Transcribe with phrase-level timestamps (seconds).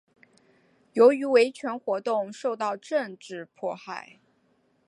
[0.93, 4.19] 由于维权活动受到政治迫害。